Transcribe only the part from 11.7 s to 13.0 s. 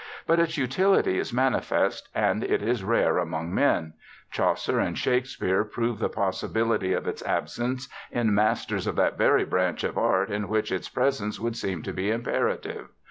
to be imperative.